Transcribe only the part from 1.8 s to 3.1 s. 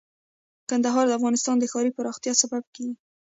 پراختیا سبب کېږي.